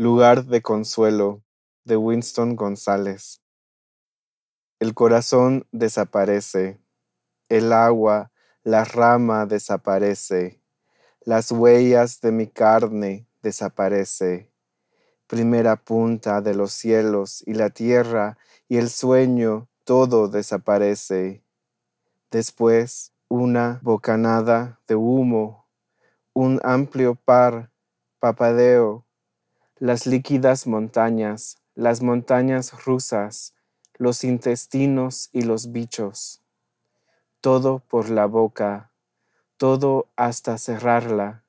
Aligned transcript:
Lugar 0.00 0.44
de 0.44 0.62
consuelo 0.62 1.42
de 1.82 1.96
Winston 1.96 2.54
González. 2.54 3.42
El 4.78 4.94
corazón 4.94 5.66
desaparece, 5.72 6.80
el 7.48 7.72
agua, 7.72 8.30
la 8.62 8.84
rama 8.84 9.44
desaparece, 9.44 10.62
las 11.22 11.50
huellas 11.50 12.20
de 12.20 12.30
mi 12.30 12.46
carne 12.46 13.26
desaparece. 13.42 14.52
Primera 15.26 15.74
punta 15.74 16.42
de 16.42 16.54
los 16.54 16.70
cielos 16.70 17.42
y 17.44 17.54
la 17.54 17.70
tierra 17.70 18.38
y 18.68 18.76
el 18.76 18.90
sueño, 18.90 19.68
todo 19.82 20.28
desaparece. 20.28 21.42
Después 22.30 23.14
una 23.26 23.80
bocanada 23.82 24.80
de 24.86 24.94
humo, 24.94 25.66
un 26.34 26.60
amplio 26.62 27.16
par, 27.16 27.72
papadeo, 28.20 29.07
las 29.80 30.06
líquidas 30.06 30.66
montañas, 30.66 31.58
las 31.76 32.02
montañas 32.02 32.84
rusas, 32.84 33.54
los 33.96 34.24
intestinos 34.24 35.30
y 35.32 35.42
los 35.42 35.70
bichos. 35.70 36.42
Todo 37.40 37.78
por 37.78 38.10
la 38.10 38.26
boca, 38.26 38.90
todo 39.56 40.08
hasta 40.16 40.58
cerrarla. 40.58 41.44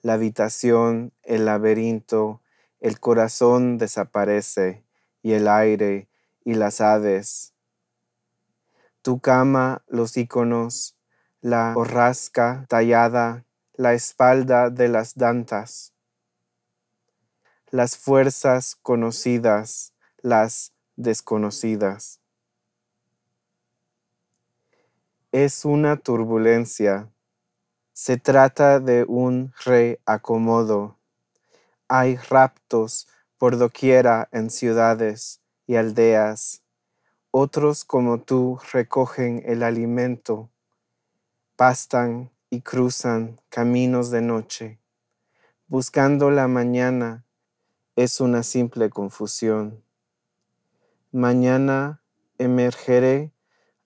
La 0.00 0.12
habitación, 0.12 1.12
el 1.24 1.46
laberinto, 1.46 2.40
el 2.78 3.00
corazón 3.00 3.78
desaparece 3.78 4.84
y 5.22 5.32
el 5.32 5.48
aire 5.48 6.08
y 6.44 6.54
las 6.54 6.80
aves. 6.80 7.52
Tu 9.02 9.18
cama, 9.18 9.82
los 9.88 10.16
iconos, 10.16 10.96
la 11.40 11.72
borrasca 11.74 12.64
tallada, 12.68 13.44
la 13.74 13.94
espalda 13.94 14.70
de 14.70 14.88
las 14.88 15.16
dantas 15.16 15.95
las 17.70 17.96
fuerzas 17.96 18.76
conocidas, 18.76 19.92
las 20.18 20.72
desconocidas. 20.94 22.20
Es 25.32 25.64
una 25.64 25.96
turbulencia. 25.96 27.10
Se 27.92 28.18
trata 28.18 28.78
de 28.78 29.04
un 29.04 29.52
reacomodo. 29.64 30.96
Hay 31.88 32.16
raptos 32.16 33.08
por 33.36 33.58
doquiera 33.58 34.28
en 34.30 34.50
ciudades 34.50 35.40
y 35.66 35.74
aldeas. 35.76 36.62
Otros 37.32 37.84
como 37.84 38.22
tú 38.22 38.60
recogen 38.72 39.42
el 39.44 39.62
alimento, 39.62 40.50
pastan 41.56 42.30
y 42.48 42.60
cruzan 42.60 43.40
caminos 43.48 44.10
de 44.10 44.22
noche, 44.22 44.78
buscando 45.66 46.30
la 46.30 46.48
mañana 46.48 47.25
es 47.96 48.20
una 48.20 48.42
simple 48.42 48.90
confusión. 48.90 49.82
Mañana 51.12 52.02
emergeré 52.36 53.32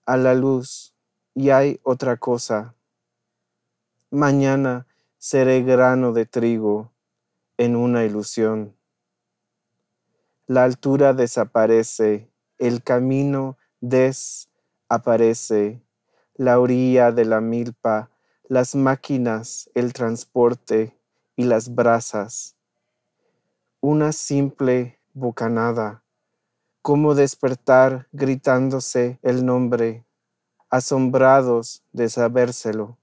a 0.05 0.17
la 0.17 0.33
luz 0.33 0.93
y 1.33 1.51
hay 1.51 1.79
otra 1.83 2.17
cosa. 2.17 2.75
Mañana 4.09 4.85
seré 5.17 5.63
grano 5.63 6.11
de 6.11 6.25
trigo 6.25 6.91
en 7.57 7.77
una 7.77 8.03
ilusión. 8.03 8.75
La 10.45 10.65
altura 10.65 11.13
desaparece, 11.13 12.29
el 12.57 12.83
camino 12.83 13.57
desaparece, 13.79 14.49
la 16.35 16.59
orilla 16.59 17.13
de 17.13 17.23
la 17.23 17.39
milpa, 17.39 18.09
las 18.49 18.75
máquinas, 18.75 19.69
el 19.73 19.93
transporte 19.93 20.97
y 21.37 21.45
las 21.45 21.73
brasas 21.73 22.57
una 23.83 24.11
simple 24.11 24.99
bocanada, 25.13 26.03
como 26.83 27.15
despertar 27.15 28.07
gritándose 28.11 29.17
el 29.23 29.43
nombre, 29.43 30.05
asombrados 30.69 31.83
de 31.91 32.07
sabérselo. 32.07 32.99